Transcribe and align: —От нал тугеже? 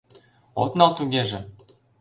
—От 0.61 0.71
нал 0.79 0.91
тугеже? 0.97 1.39